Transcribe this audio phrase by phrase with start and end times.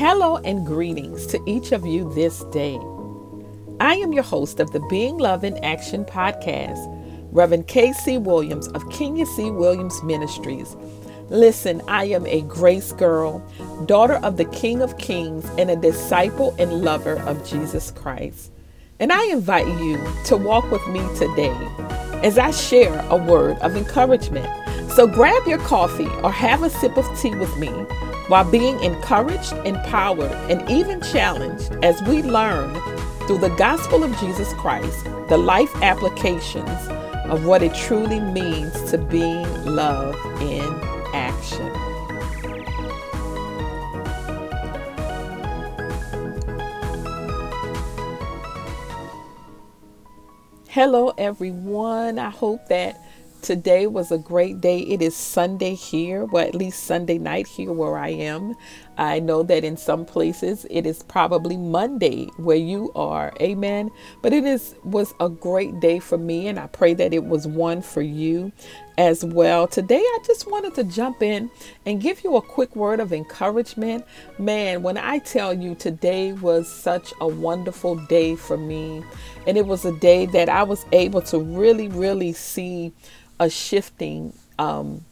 [0.00, 2.80] Hello and greetings to each of you this day.
[3.80, 6.78] I am your host of the Being Love in Action podcast,
[7.32, 8.16] Reverend K.C.
[8.16, 9.50] Williams of Kenya C.
[9.50, 10.74] Williams Ministries.
[11.28, 13.46] Listen, I am a grace girl,
[13.84, 18.50] daughter of the King of Kings, and a disciple and lover of Jesus Christ.
[19.00, 21.54] And I invite you to walk with me today
[22.24, 24.48] as I share a word of encouragement.
[24.94, 27.68] So grab your coffee or have a sip of tea with me
[28.26, 32.74] while being encouraged, empowered, and even challenged as we learn
[33.26, 36.68] through the gospel of Jesus Christ the life applications
[37.30, 40.68] of what it truly means to being love in
[41.14, 41.70] action.
[50.68, 52.18] Hello, everyone.
[52.18, 53.00] I hope that
[53.42, 54.80] Today was a great day.
[54.80, 58.54] It is Sunday here, well, at least Sunday night here where I am.
[58.98, 63.32] I know that in some places it is probably Monday where you are.
[63.40, 63.90] Amen.
[64.20, 67.46] But it is was a great day for me and I pray that it was
[67.46, 68.52] one for you
[68.98, 69.66] as well.
[69.66, 71.50] Today I just wanted to jump in
[71.86, 74.04] and give you a quick word of encouragement.
[74.38, 79.02] Man, when I tell you today was such a wonderful day for me
[79.46, 82.92] and it was a day that I was able to really really see
[83.38, 85.04] a shifting um,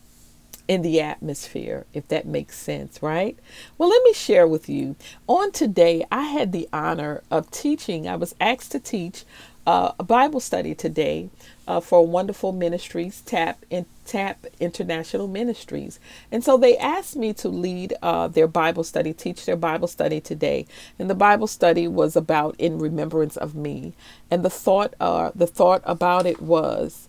[0.68, 3.38] in the atmosphere, if that makes sense, right?
[3.78, 4.96] Well, let me share with you.
[5.26, 8.06] On today, I had the honor of teaching.
[8.06, 9.24] I was asked to teach
[9.68, 11.30] uh, a Bible study today
[11.68, 16.00] uh, for Wonderful Ministries, TAP and TAP International Ministries,
[16.32, 20.20] and so they asked me to lead uh, their Bible study, teach their Bible study
[20.22, 20.66] today.
[20.98, 23.94] And the Bible study was about in remembrance of me,
[24.30, 27.08] and the thought, uh, the thought about it was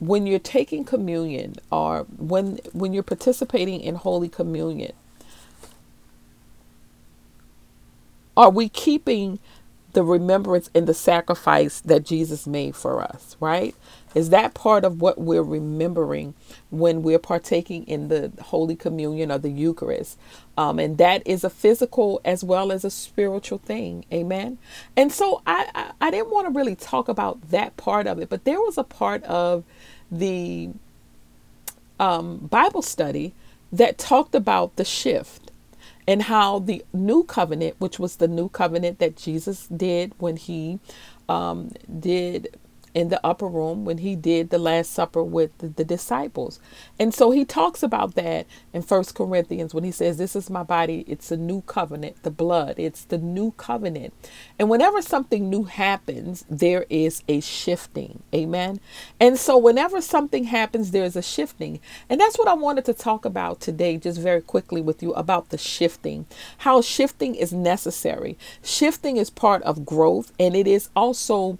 [0.00, 4.92] when you're taking communion or when when you're participating in holy communion
[8.36, 9.38] are we keeping
[9.94, 13.74] the remembrance and the sacrifice that Jesus made for us, right?
[14.14, 16.34] Is that part of what we're remembering
[16.70, 20.18] when we're partaking in the Holy Communion or the Eucharist?
[20.58, 24.06] Um, and that is a physical as well as a spiritual thing.
[24.12, 24.58] Amen.
[24.96, 28.30] And so I, I, I didn't want to really talk about that part of it,
[28.30, 29.64] but there was a part of
[30.12, 30.70] the
[32.00, 33.34] um, Bible study
[33.72, 35.43] that talked about the shift
[36.06, 40.78] and how the new covenant, which was the new covenant that Jesus did when he
[41.28, 42.58] um, did
[42.94, 46.60] in the upper room when he did the last supper with the, the, disciples.
[46.98, 50.62] And so he talks about that in first corinthians when he says this is my
[50.62, 51.04] body.
[51.06, 52.76] It's a new covenant the blood.
[52.78, 54.14] It's the new covenant.
[54.58, 58.22] And whenever something new happens there is a shifting.
[58.34, 58.80] Amen?
[59.20, 61.80] And so whenever something happens there's a shifting.
[62.08, 65.50] And that's what i wanted to talk about today just very quickly with you about
[65.50, 66.26] the shifting
[66.58, 68.36] how shifting is necessary.
[68.62, 71.58] Shifting is part of growth and it is also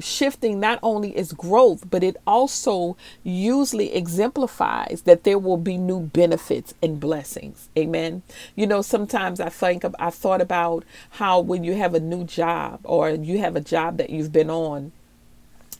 [0.00, 5.78] shifting not not only is growth, but it also usually exemplifies that there will be
[5.78, 7.68] new benefits and blessings.
[7.78, 8.22] Amen.
[8.54, 12.80] You know, sometimes I think I've thought about how when you have a new job
[12.84, 14.92] or you have a job that you've been on,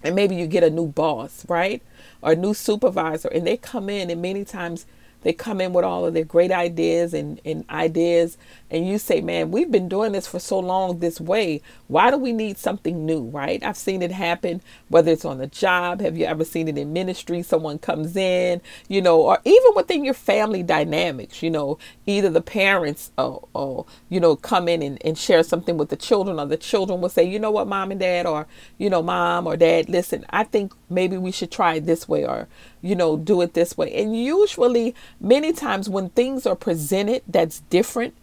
[0.03, 1.83] and maybe you get a new boss, right?
[2.23, 4.87] Or a new supervisor, and they come in, and many times
[5.27, 8.39] they come in with all of their great ideas and, and ideas
[8.71, 11.63] and you say, man, we've been doing this for so long this way.
[11.87, 13.63] Why do we need something new, right?
[13.65, 16.01] I've seen it happen, whether it's on the job.
[16.01, 17.43] Have you ever seen it in ministry?
[17.43, 22.41] Someone comes in, you know, or even within your family dynamics, you know, either the
[22.41, 26.47] parents or, or you know, come in and, and share something with the children, or
[26.47, 28.49] the children will say, you know what, mom and dad, or,
[28.79, 32.25] you know, mom or dad, listen, I think maybe we should try it this way,
[32.25, 32.49] or,
[32.81, 33.93] you know, do it this way.
[33.95, 38.15] And usually, many times when things are presented that's different,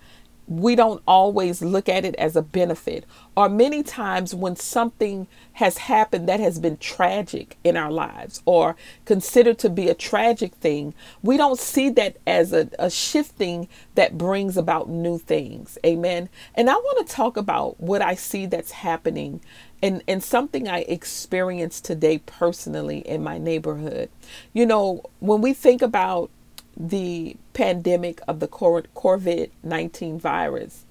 [0.48, 3.06] we don't always look at it as a benefit.
[3.36, 8.76] Or many times when something has happened that has been tragic in our lives or
[9.06, 14.18] considered to be a tragic thing, we don't see that as a, a shifting that
[14.18, 15.78] brings about new things.
[15.86, 16.30] Amen.
[16.56, 19.42] And I want to talk about what I see that's happening
[19.84, 24.10] and, and something I experienced today personally in my neighborhood.
[24.54, 26.32] You know, when we think about
[26.78, 30.86] the pandemic of the COVID 19 virus,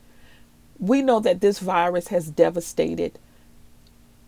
[0.78, 3.18] we know that this virus has devastated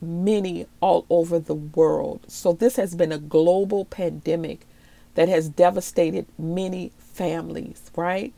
[0.01, 2.25] many all over the world.
[2.29, 4.67] So, this has been a global pandemic
[5.15, 8.33] that has devastated many families, right?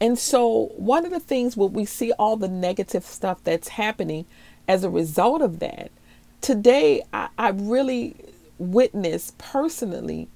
[0.00, 4.26] And so, one of the things when we see all the negative stuff that's happening
[4.68, 5.90] as a result of that,
[6.42, 8.16] today I, I really
[8.58, 10.28] witnessed personally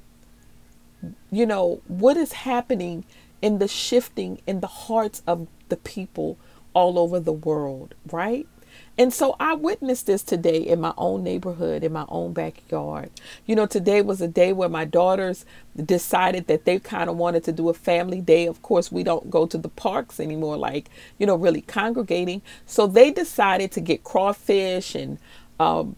[1.31, 3.05] you know, what is happening
[3.43, 6.38] in the shifting in the hearts of the people
[6.75, 8.46] all over the world, right?
[8.99, 13.11] And so I witnessed this today in my own neighborhood, in my own backyard.
[13.47, 15.47] You know, today was a day where my daughters
[15.83, 18.47] decided that they kind of wanted to do a family day.
[18.47, 22.43] Of course, we don't go to the parks anymore, like, you know, really congregating.
[22.67, 25.19] So they decided to get crawfish and
[25.59, 25.97] um,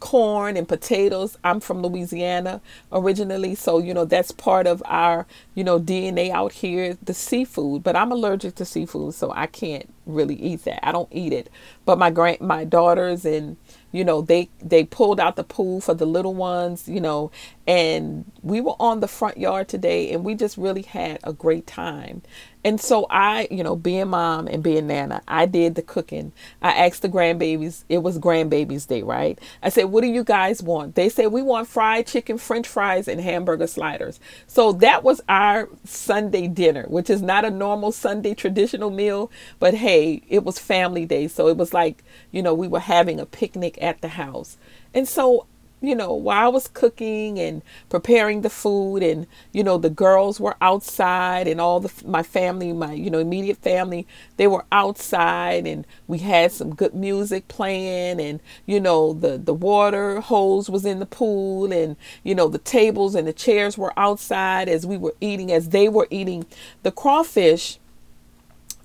[0.00, 1.38] corn and potatoes.
[1.44, 2.60] I'm from Louisiana
[2.92, 7.82] originally, so you know that's part of our you know DNA out here, the seafood.
[7.82, 10.86] But I'm allergic to seafood, so I can't really eat that.
[10.86, 11.50] I don't eat it.
[11.84, 13.56] But my grand my daughters and
[13.92, 17.30] you know they they pulled out the pool for the little ones, you know,
[17.66, 21.66] and we were on the front yard today and we just really had a great
[21.66, 22.22] time.
[22.66, 26.32] And so I, you know, being mom and being nana, I did the cooking.
[26.60, 29.38] I asked the grandbabies, it was grandbabies day, right?
[29.62, 30.96] I said, what do you guys want?
[30.96, 34.18] They said, we want fried chicken, french fries, and hamburger sliders.
[34.48, 39.30] So that was our Sunday dinner, which is not a normal Sunday traditional meal,
[39.60, 41.28] but hey, it was family day.
[41.28, 42.02] So it was like,
[42.32, 44.56] you know, we were having a picnic at the house.
[44.92, 45.46] And so
[45.82, 50.40] you know, while I was cooking and preparing the food, and you know, the girls
[50.40, 54.06] were outside, and all the my family, my you know immediate family,
[54.36, 59.54] they were outside, and we had some good music playing, and you know, the the
[59.54, 63.92] water hose was in the pool, and you know, the tables and the chairs were
[63.98, 66.46] outside as we were eating, as they were eating
[66.84, 67.78] the crawfish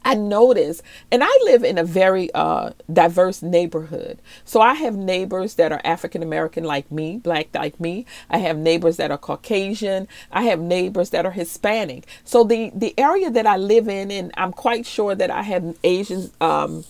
[0.04, 0.82] I notice,
[1.12, 4.20] and I live in a very uh, diverse neighborhood.
[4.46, 8.06] So I have neighbors that are African American like me, black like me.
[8.30, 10.08] I have neighbors that are Caucasian.
[10.32, 12.08] I have neighbors that are Hispanic.
[12.24, 15.78] So the the area that I live in, and I'm quite sure that I have
[15.84, 16.84] Asian um,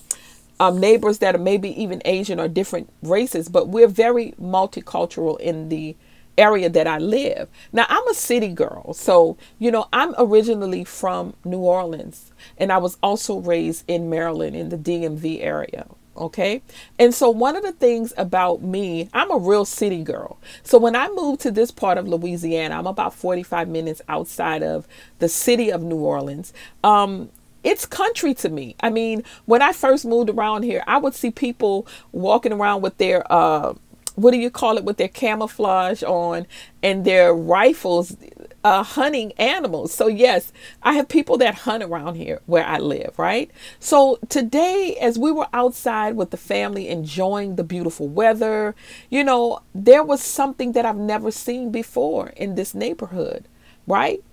[0.62, 5.69] um, neighbors that are maybe even Asian or different races, but we're very multicultural in
[5.69, 5.96] the
[6.38, 7.50] area that I live.
[7.72, 8.94] Now, I'm a city girl.
[8.94, 14.56] So, you know, I'm originally from New Orleans and I was also raised in Maryland
[14.56, 15.86] in the DMV area.
[16.18, 16.62] Okay.
[17.00, 20.38] And so, one of the things about me, I'm a real city girl.
[20.62, 24.88] So, when I moved to this part of Louisiana, I'm about 45 minutes outside of
[25.19, 26.54] the city of New Orleans.
[26.84, 27.30] Um,
[27.63, 28.75] it's country to me.
[28.81, 32.98] I mean, when I first moved around here, I would see people walking around with
[32.98, 33.75] their uh,
[34.22, 36.46] what do you call it with their camouflage on
[36.84, 38.16] and their rifles
[38.64, 39.94] uh, hunting animals.
[39.94, 40.52] So, yes,
[40.84, 43.50] I have people that hunt around here where I live, right?
[43.80, 48.76] So, today, as we were outside with the family enjoying the beautiful weather,
[49.10, 53.48] you know, there was something that I've never seen before in this neighborhood,
[53.88, 54.24] right?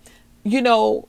[0.45, 1.09] You know,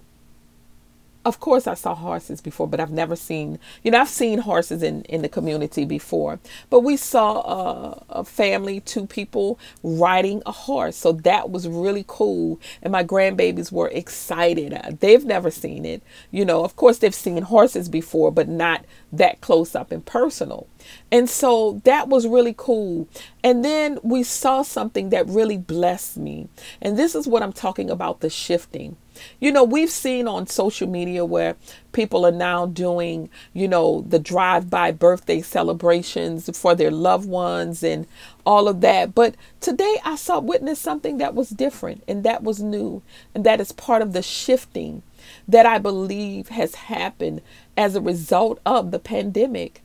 [1.30, 4.84] of course I saw horses before, but I've never seen, you know, I've seen horses
[4.84, 6.40] in, in the community before,
[6.70, 10.98] but we saw a, a, family, two people riding a horse.
[10.98, 12.60] So that was really cool.
[12.82, 14.74] And my grandbabies were excited.
[14.74, 16.04] Uh, they've never seen it.
[16.32, 20.68] You know, of course they've seen horses before, but not that close up and personal.
[21.12, 23.08] And so that was really cool.
[23.44, 26.48] And then we saw something that really blessed me.
[26.82, 28.98] And this is what I'm talking about the shifting.
[29.40, 31.56] You know, we've seen on social media where
[31.92, 37.84] people are now doing, you know, the drive by birthday celebrations for their loved ones
[37.84, 38.08] and
[38.46, 39.14] all of that.
[39.14, 43.02] But today I saw witness something that was different and that was new.
[43.36, 45.04] And that is part of the shifting
[45.48, 47.42] that I believe has happened
[47.76, 49.82] as a result of the pandemic.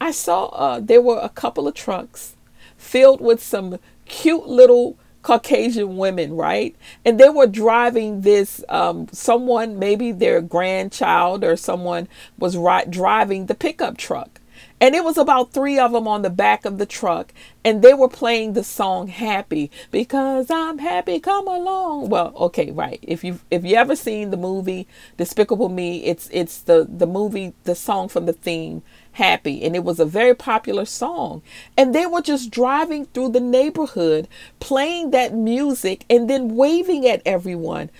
[0.00, 2.36] I saw uh, there were a couple of trucks
[2.76, 6.74] filled with some cute little Caucasian women, right?
[7.04, 13.46] And they were driving this, um, someone, maybe their grandchild or someone was ri- driving
[13.46, 14.40] the pickup truck.
[14.80, 17.32] And it was about three of them on the back of the truck,
[17.64, 21.18] and they were playing the song "Happy" because I'm happy.
[21.20, 22.08] Come along.
[22.10, 23.00] Well, okay, right.
[23.02, 27.54] If you if you ever seen the movie Despicable Me, it's it's the the movie
[27.64, 28.82] the song from the theme
[29.18, 31.42] happy and it was a very popular song
[31.76, 34.28] and they were just driving through the neighborhood
[34.60, 37.90] playing that music and then waving at everyone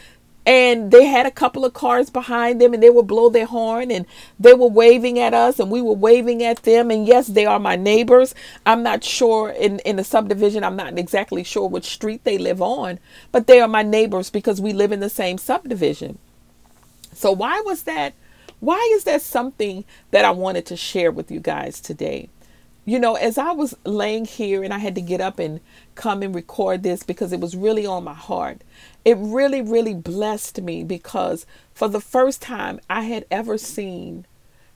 [0.48, 3.90] and they had a couple of cars behind them and they would blow their horn
[3.90, 4.06] and
[4.40, 6.90] they were waving at us and we were waving at them.
[6.90, 8.34] And yes they are my neighbors.
[8.64, 12.62] I'm not sure in in the subdivision i'm not exactly sure which street they live
[12.62, 12.98] on
[13.30, 16.16] but they are my neighbors because we live in the same subdivision.
[17.12, 18.14] So why was that
[18.60, 22.30] why is that something that I wanted to share with you guys today?
[22.88, 25.60] You know, as I was laying here and I had to get up and
[25.94, 28.62] come and record this because it was really on my heart,
[29.04, 34.24] it really, really blessed me because for the first time I had ever seen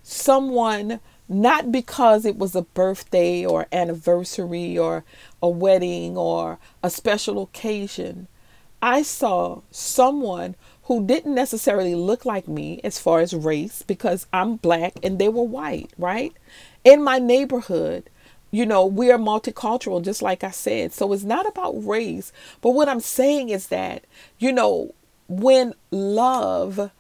[0.03, 5.05] someone, not because it was a birthday or anniversary or
[5.43, 8.29] a wedding or a special occasion,
[8.83, 14.57] I saw someone who didn't necessarily look like me as far as race because I'm
[14.57, 16.35] black and they were white, right?
[16.85, 18.11] In my neighborhood,
[18.51, 20.93] you know, we are multicultural, just like I said.
[20.93, 22.33] So it's not about race.
[22.61, 24.05] But what I'm saying is that,
[24.39, 24.95] you know,
[25.29, 26.91] when love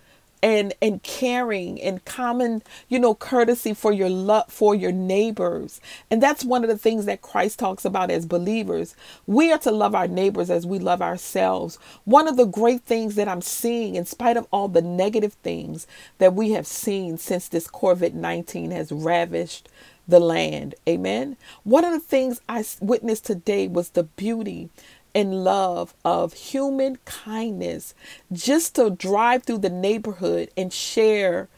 [0.43, 5.81] and and caring and common you know courtesy for your love for your neighbors.
[6.11, 8.97] And that's one of the things that Christ talks about as believers.
[9.27, 11.79] We are to love our neighbors as we love ourselves.
[12.05, 15.87] One of the great things that I'm seeing in spite of all the negative things
[16.19, 19.69] that we have seen since this COVID-19 has ravished
[20.09, 20.75] the land.
[20.89, 21.37] Amen?
[21.65, 24.71] One of the things I witnessed today was the beauty
[25.15, 27.95] and love of human kindness
[28.33, 31.49] just to drive through the neighborhood and share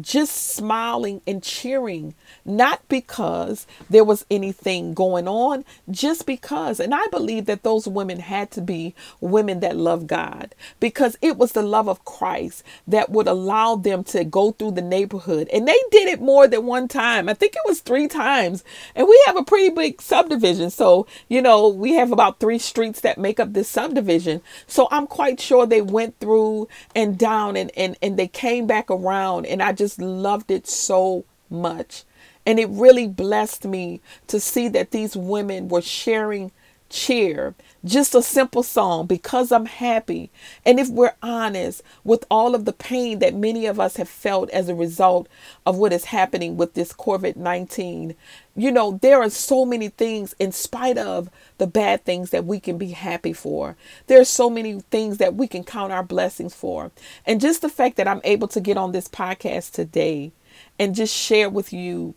[0.00, 6.80] just smiling and cheering, not because there was anything going on, just because.
[6.80, 11.36] And I believe that those women had to be women that love God because it
[11.36, 15.48] was the love of Christ that would allow them to go through the neighborhood.
[15.52, 17.28] And they did it more than one time.
[17.28, 18.64] I think it was three times.
[18.94, 20.70] And we have a pretty big subdivision.
[20.70, 24.42] So, you know, we have about three streets that make up this subdivision.
[24.66, 28.90] So I'm quite sure they went through and down and, and, and they came back
[28.90, 29.46] around.
[29.46, 32.04] And I just just loved it so much.
[32.46, 36.52] And it really blessed me to see that these women were sharing
[36.88, 40.30] cheer, just a simple song, because I'm happy.
[40.64, 44.50] And if we're honest with all of the pain that many of us have felt
[44.50, 45.28] as a result
[45.66, 48.14] of what is happening with this COVID 19,
[48.56, 52.60] you know, there are so many things in spite of the bad things that we
[52.60, 53.76] can be happy for.
[54.06, 56.90] There are so many things that we can count our blessings for.
[57.26, 60.32] And just the fact that I'm able to get on this podcast today
[60.78, 62.14] and just share with you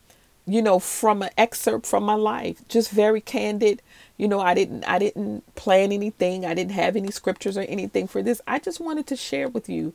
[0.47, 3.81] you know from an excerpt from my life just very candid
[4.17, 6.45] you know i didn't i didn't plan anything.
[6.45, 8.41] I didn't have any scriptures or anything for this.
[8.47, 9.93] I just wanted to share with you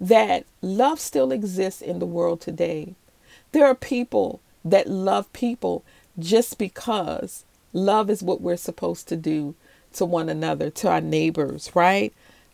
[0.00, 2.94] that love still exists in the world today.
[3.52, 5.84] There are people that love people
[6.18, 9.54] just because love is what we're supposed to do
[9.94, 12.12] to one another to our neighbors right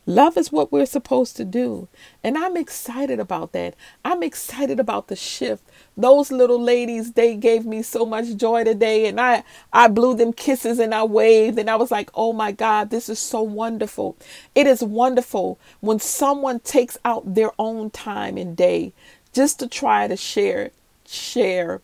[0.09, 1.87] Love is what we're supposed to do.
[2.25, 3.75] And I'm excited about that.
[4.07, 5.63] I'm excited about the shift.
[5.99, 9.07] Those little ladies, they gave me so much joy today.
[9.07, 11.59] And I, I blew them kisses and I waved.
[11.59, 14.17] And I was like, oh my God, this is so wonderful.
[14.55, 18.95] It is wonderful when someone takes out their own time and day
[19.35, 20.71] just to try to share,
[21.07, 21.83] share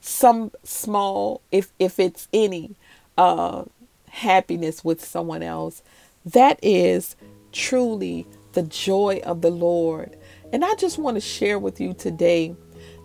[0.00, 2.74] some small, if if it's any,
[3.16, 3.62] uh,
[4.08, 5.84] happiness with someone else.
[6.26, 7.14] That is
[7.52, 10.16] truly the joy of the Lord.
[10.52, 12.56] And I just want to share with you today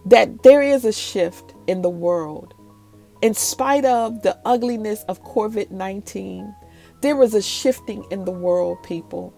[0.05, 2.53] that there is a shift in the world.
[3.21, 6.53] In spite of the ugliness of COVID 19,
[7.01, 9.33] there is a shifting in the world, people.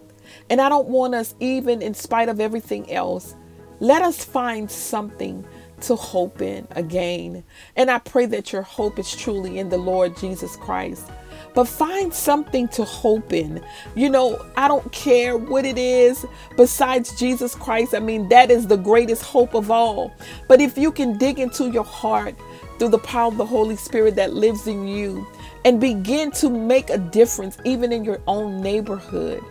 [0.49, 3.35] And I don't want us, even in spite of everything else,
[3.79, 5.45] let us find something
[5.81, 7.43] to hope in again.
[7.75, 11.09] And I pray that your hope is truly in the Lord Jesus Christ
[11.53, 13.63] but find something to hope in.
[13.96, 16.25] You know, I don't care what it is
[16.56, 17.96] besides Jesus Christ.
[17.96, 20.13] I mean, that is the greatest hope of all.
[20.48, 22.36] But if you can dig into your heart
[22.77, 25.25] through the power of the Holy Spirit that lives in you
[25.65, 29.44] and begin to make a difference even in your own neighborhood,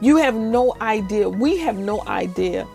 [0.00, 1.28] you have no idea.
[1.28, 2.66] We have no idea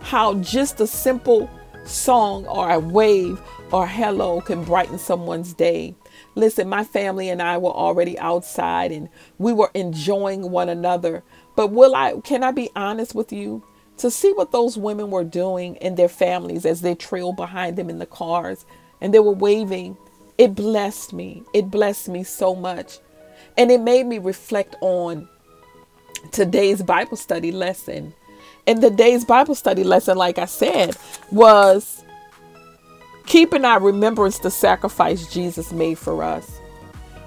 [0.00, 1.48] how just a simple
[1.84, 3.40] song or a wave
[3.72, 5.94] or hello can brighten someone's day.
[6.34, 11.22] Listen, my family and I were already outside and we were enjoying one another.
[11.56, 13.62] But will I can I be honest with you?
[13.98, 17.88] To see what those women were doing in their families as they trailed behind them
[17.88, 18.66] in the cars
[19.00, 19.96] and they were waving,
[20.36, 21.44] it blessed me.
[21.52, 22.98] It blessed me so much.
[23.56, 25.28] And it made me reflect on
[26.32, 28.14] today's Bible study lesson.
[28.66, 30.96] And the day's Bible study lesson, like I said,
[31.30, 32.03] was
[33.26, 36.60] keeping our remembrance the sacrifice Jesus made for us.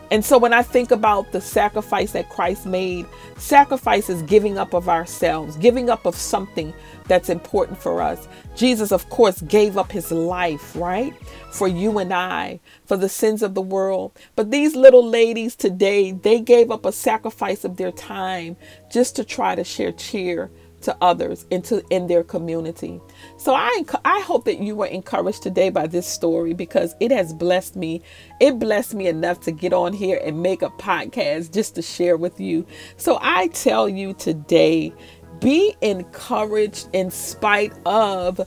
[0.10, 3.06] And so when I think about the sacrifice that Christ made,
[3.38, 6.74] sacrifice is giving up of ourselves, giving up of something
[7.08, 8.28] that's important for us.
[8.56, 11.14] Jesus, of course, gave up his life, right?
[11.52, 14.18] For you and I, for the sins of the world.
[14.38, 18.56] But these little ladies today, they gave up a sacrifice of their time
[18.90, 20.50] just to try to share cheer
[20.82, 23.02] to others into in their community.
[23.38, 27.34] So I I hope that you were encouraged today by this story because it has
[27.34, 28.02] blessed me.
[28.40, 32.18] It blessed me enough to get on here and make a podcast just to share
[32.18, 32.66] with you.
[32.98, 34.94] So I tell you today,
[35.40, 38.42] be encouraged in spite of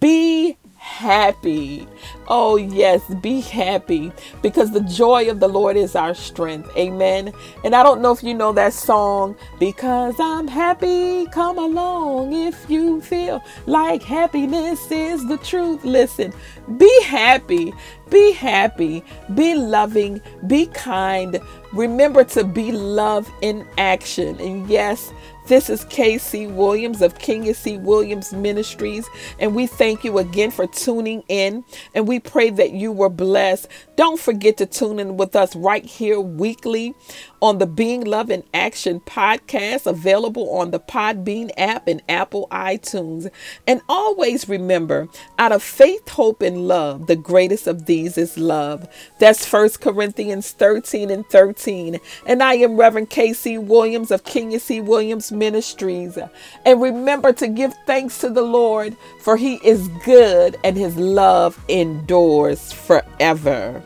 [0.00, 0.56] be
[0.90, 1.88] happy.
[2.28, 6.68] Oh, yes, be happy because the joy of the Lord is our strength.
[6.76, 7.32] Amen.
[7.64, 12.68] And I don't know if you know that song, Because I'm Happy, come along if
[12.68, 15.84] you feel like happiness is the truth.
[15.84, 16.32] Listen,
[16.76, 17.72] be happy,
[18.10, 19.04] be happy,
[19.34, 21.40] be loving, be kind.
[21.72, 24.38] Remember to be love in action.
[24.40, 25.12] And yes,
[25.50, 27.76] this is KC Williams of Kenya C.
[27.76, 29.04] Williams Ministries,
[29.40, 31.64] and we thank you again for tuning in.
[31.92, 33.66] And we pray that you were blessed.
[33.96, 36.94] Don't forget to tune in with us right here weekly
[37.42, 43.28] on the Being Love in Action podcast, available on the Podbean app and Apple iTunes.
[43.66, 48.86] And always remember, out of faith, hope, and love, the greatest of these is love.
[49.18, 51.98] That's First Corinthians 13 and 13.
[52.24, 54.80] And I am Reverend KC Williams of Kenya C.
[54.80, 56.16] Williams Ministries.
[56.64, 61.58] And remember to give thanks to the Lord, for he is good and his love
[61.68, 63.82] endures forever.